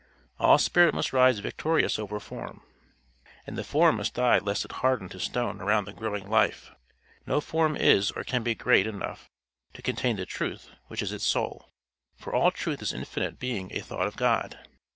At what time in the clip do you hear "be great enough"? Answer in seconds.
8.41-9.29